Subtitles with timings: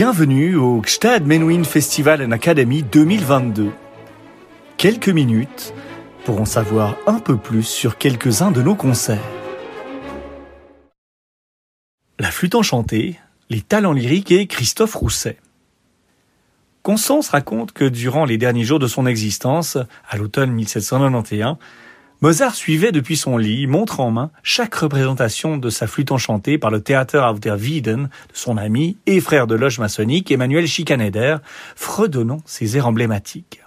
[0.00, 3.72] Bienvenue au Gstad Menuhin Festival and Academy 2022.
[4.76, 5.74] Quelques minutes
[6.24, 9.18] pour en savoir un peu plus sur quelques-uns de nos concerts.
[12.20, 13.18] La flûte enchantée,
[13.50, 15.38] les talents lyriques et Christophe Rousset.
[16.84, 21.56] Constance raconte que durant les derniers jours de son existence, à l'automne 1791,
[22.20, 26.72] Mozart suivait depuis son lit, montre en main, chaque représentation de sa flûte enchantée par
[26.72, 31.36] le Theater auf der Wieden de son ami et frère de loge maçonnique Emmanuel Schikaneder,
[31.76, 33.62] fredonnant ses airs emblématiques.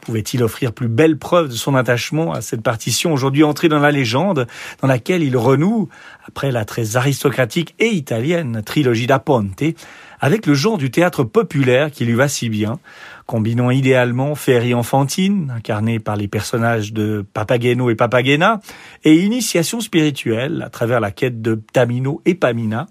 [0.00, 3.90] Pouvait-il offrir plus belle preuve de son attachement à cette partition aujourd'hui entrée dans la
[3.90, 4.46] légende,
[4.80, 5.88] dans laquelle il renoue,
[6.26, 9.62] après la très aristocratique et italienne trilogie da Ponte,
[10.20, 12.78] avec le genre du théâtre populaire qui lui va si bien,
[13.26, 18.60] combinant idéalement féerie enfantine, incarnée par les personnages de Papageno et Papagena,
[19.04, 22.86] et initiation spirituelle à travers la quête de Tamino et Pamina.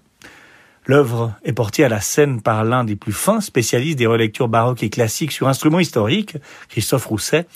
[0.88, 4.82] L'œuvre est portée à la scène par l'un des plus fins spécialistes des relectures baroques
[4.82, 6.38] et classiques sur instruments historiques,
[6.70, 7.46] Christophe Rousset,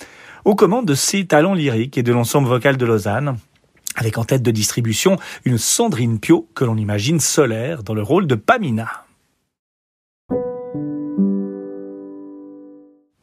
[0.44, 3.38] aux commandes de ses talents lyriques et de l'ensemble vocal de Lausanne,
[3.96, 5.16] avec en tête de distribution
[5.46, 9.06] une Sandrine Pio que l'on imagine solaire dans le rôle de Pamina.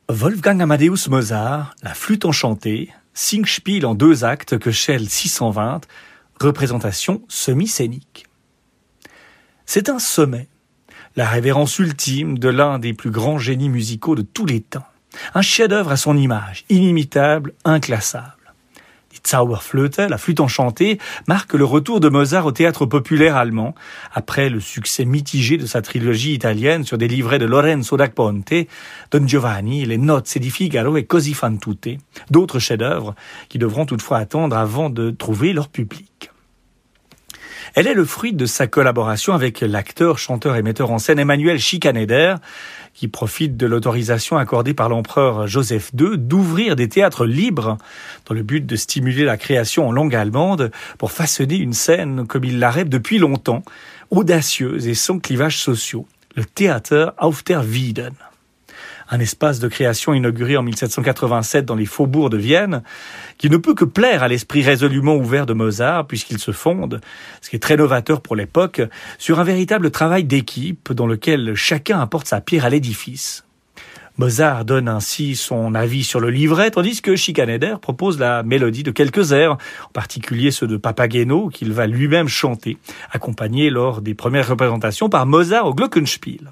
[0.09, 5.81] Wolfgang Amadeus Mozart, La flûte enchantée, Singspiel en deux actes que Shell 620,
[6.39, 8.28] représentation semi-scénique.
[9.72, 10.48] C'est un sommet,
[11.16, 14.88] la révérence ultime de l'un des plus grands génies musicaux de tous les temps.
[15.36, 18.34] Un chef-d'œuvre à son image, inimitable, inclassable.
[19.28, 20.97] Zauberflöte, la flûte enchantée,
[21.28, 23.75] marque le retour de Mozart au théâtre populaire allemand,
[24.12, 28.52] après le succès mitigé de sa trilogie italienne sur des livrets de Lorenzo da Ponte,
[29.12, 32.00] Don Giovanni, Les Notes di Figaro et Così fan tutte,
[32.31, 33.14] d'autres chefs-d'œuvre
[33.50, 36.28] qui devront toutefois attendre avant de trouver leur public.
[37.75, 41.59] Elle est le fruit de sa collaboration avec l'acteur, chanteur et metteur en scène Emmanuel
[41.59, 42.36] Schikaneder,
[42.94, 47.78] qui profite de l'autorisation accordée par l'empereur Joseph II d'ouvrir des théâtres libres
[48.25, 52.44] dans le but de stimuler la création en langue allemande pour façonner une scène comme
[52.44, 53.63] il la rêve depuis longtemps,
[54.09, 58.13] audacieuse et sans clivages sociaux, le Theater auf der Wieden
[59.09, 62.84] un espace de création inauguré en 1787 dans les faubourgs de Vienne,
[63.38, 67.02] qui ne peut que plaire à l'esprit résolument ouvert de Mozart, puisqu'il se fonde,
[67.42, 68.81] ce qui est très novateur pour l'époque,
[69.18, 73.44] sur un véritable travail d'équipe dans lequel chacun apporte sa pierre à l'édifice.
[74.20, 78.91] Mozart donne ainsi son avis sur le livret, tandis que Schikaneder propose la mélodie de
[78.91, 82.78] quelques airs, en particulier ceux de Papageno, qu'il va lui-même chanter,
[83.12, 86.50] accompagné lors des premières représentations par Mozart au Glockenspiel.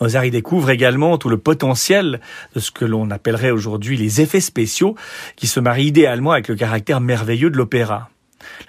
[0.00, 2.20] Mozart y découvre également tout le potentiel
[2.54, 4.94] de ce que l'on appellerait aujourd'hui les effets spéciaux,
[5.36, 8.10] qui se marient idéalement avec le caractère merveilleux de l'opéra.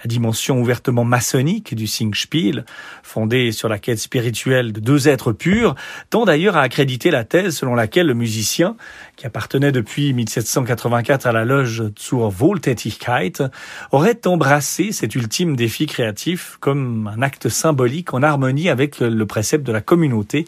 [0.03, 2.65] La dimension ouvertement maçonnique du Singspiel,
[3.03, 5.75] fondée sur la quête spirituelle de deux êtres purs,
[6.09, 8.75] tend d'ailleurs à accréditer la thèse selon laquelle le musicien,
[9.15, 13.43] qui appartenait depuis 1784 à la loge zur Wohltätigkeit,
[13.91, 19.65] aurait embrassé cet ultime défi créatif comme un acte symbolique en harmonie avec le précepte
[19.65, 20.45] de la communauté,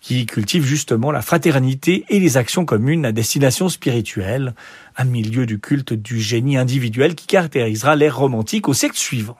[0.00, 4.54] qui cultive justement la fraternité et les actions communes à destination spirituelle,
[4.96, 9.38] un milieu du culte du génie individuel qui caractérisera l'ère romantique au siècle suivant.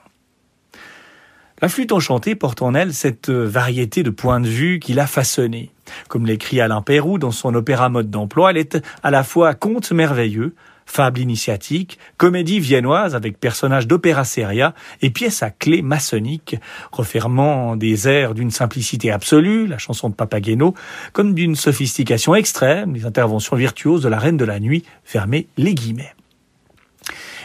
[1.61, 5.71] La flûte enchantée porte en elle cette variété de points de vue qu'il a façonné.
[6.07, 9.91] Comme l'écrit Alain Pérou dans son opéra mode d'emploi, elle est à la fois conte
[9.91, 10.55] merveilleux,
[10.89, 16.55] fable initiatique, comédie viennoise avec personnages d'opéra seria et pièces à clé maçonnique,
[16.91, 20.73] refermant des airs d'une simplicité absolue, la chanson de Papageno,
[21.13, 25.73] comme d'une sophistication extrême, les interventions virtuoses de la Reine de la Nuit, fermées les
[25.73, 26.13] guillemets.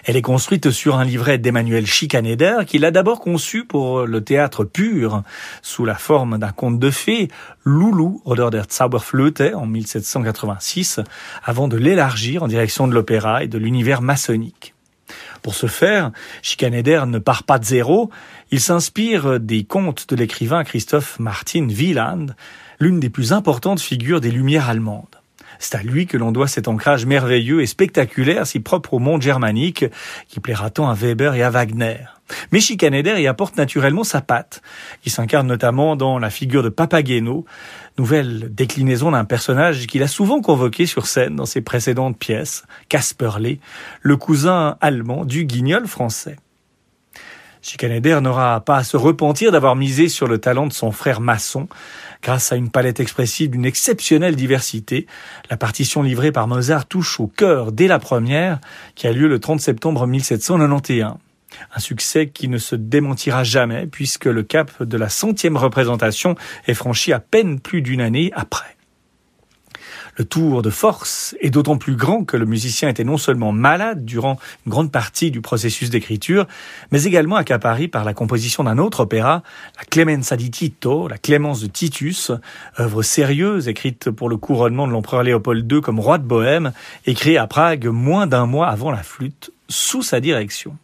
[0.07, 4.63] Elle est construite sur un livret d'Emmanuel Schikaneder, qu'il a d'abord conçu pour le théâtre
[4.63, 5.23] pur,
[5.63, 7.29] sous la forme d'un conte de fées,
[7.65, 11.01] Loulou oder der Zauberflöte, en 1786,
[11.43, 14.75] avant de l'élargir en direction de l'opéra et de l'univers maçonnique.
[15.41, 16.11] Pour ce faire,
[16.43, 18.11] Schikaneder ne part pas de zéro,
[18.51, 22.27] il s'inspire des contes de l'écrivain Christophe Martin Wieland,
[22.79, 25.24] l'une des plus importantes figures des Lumières allemandes.
[25.59, 29.23] C'est à lui que l'on doit cet ancrage merveilleux et spectaculaire si propre au monde
[29.23, 29.85] germanique
[30.29, 31.99] qui plaira tant à Weber et à Wagner.
[32.53, 34.63] Mais y apporte naturellement sa patte,
[35.03, 37.45] qui s'incarne notamment dans la figure de Papageno,
[37.99, 43.61] nouvelle déclinaison d'un personnage qu'il a souvent convoqué sur scène dans ses précédentes pièces, Casperlé,
[44.01, 46.37] le cousin allemand du guignol français.
[47.65, 51.67] Schikaneder n'aura pas à se repentir d'avoir misé sur le talent de son frère maçon,
[52.23, 55.07] grâce à une palette expressive d'une exceptionnelle diversité.
[55.49, 58.61] La partition livrée par Mozart touche au cœur dès la première,
[58.95, 61.15] qui a lieu le 30 septembre 1791.
[61.75, 66.35] Un succès qui ne se démentira jamais puisque le cap de la centième représentation
[66.67, 68.74] est franchi à peine plus d'une année après.
[70.17, 74.05] Le tour de force est d'autant plus grand que le musicien était non seulement malade
[74.05, 76.47] durant une grande partie du processus d'écriture,
[76.93, 79.43] mais également accaparé par la composition d'un autre opéra,
[79.77, 82.31] la Clemenza di Tito, la Clémence de Titus,
[82.79, 86.73] œuvre sérieuse écrite pour le couronnement de l'empereur Léopold II comme roi de Bohême
[87.15, 90.77] créée à Prague moins d'un mois avant la flûte, sous sa direction.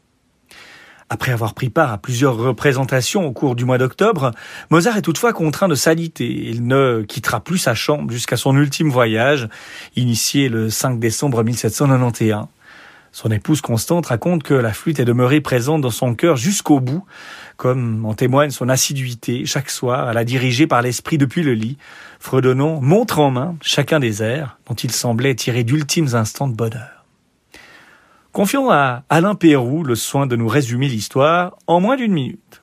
[1.13, 4.31] Après avoir pris part à plusieurs représentations au cours du mois d'octobre,
[4.71, 6.49] Mozart est toutefois contraint de s'aliter.
[6.49, 9.49] Il ne quittera plus sa chambre jusqu'à son ultime voyage,
[9.97, 12.47] initié le 5 décembre 1791.
[13.11, 17.05] Son épouse Constante raconte que la flûte est demeurée présente dans son cœur jusqu'au bout,
[17.57, 21.77] comme en témoigne son assiduité chaque soir à la diriger par l'esprit depuis le lit,
[22.21, 27.00] fredonnant montre en main chacun des airs dont il semblait tirer d'ultimes instants de bonheur.
[28.33, 32.63] Confions à Alain Pérou le soin de nous résumer l'histoire en moins d'une minute.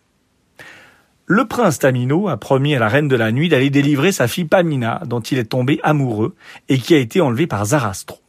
[1.25, 4.45] Le prince Tamino a promis à la reine de la nuit d'aller délivrer sa fille
[4.45, 6.35] Pamina, dont il est tombé amoureux
[6.69, 8.19] et qui a été enlevée par Zarastro.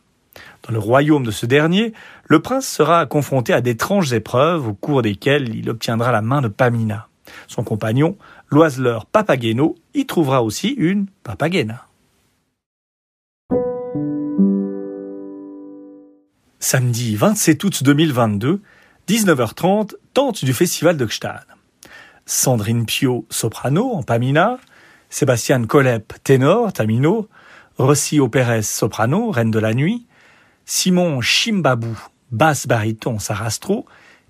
[0.66, 1.92] Dans le royaume de ce dernier,
[2.24, 6.48] le prince sera confronté à d'étranges épreuves au cours desquelles il obtiendra la main de
[6.48, 7.06] Pamina.
[7.46, 8.16] Son compagnon,
[8.48, 11.87] l'oiseleur Papageno, y trouvera aussi une Papagena.
[16.60, 18.60] Samedi 27 août 2022,
[19.08, 21.46] 19h30, tente du festival de Gstaad.
[22.26, 24.58] Sandrine Pio, soprano, en Pamina,
[25.08, 27.28] Sébastien Colep, ténor, Tamino,
[27.78, 30.06] Rossio Pérez, soprano, reine de la nuit,
[30.66, 31.96] Simon Chimbabou,
[32.32, 33.86] basse baryton, Sarastro,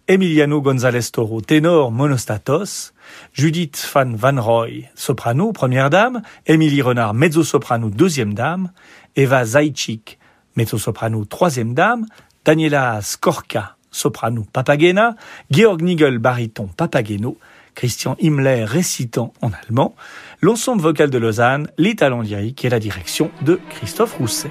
[0.06, 2.92] Emiliano González Toro, ténor, monostatos,
[3.32, 8.70] Judith van Van Roy, soprano, première dame, Émilie Renard, mezzo-soprano, deuxième dame,
[9.16, 10.18] Eva Zajcik,
[10.58, 12.04] mezzo-soprano, troisième dame,
[12.44, 15.14] Daniela Skorka, soprano Papagena,
[15.52, 17.38] Georg Nigel, baryton Papageno,
[17.76, 19.94] Christian Himmler récitant en allemand,
[20.40, 24.50] l'ensemble vocal de Lausanne, les talents lyriques et la direction de Christophe Rousset.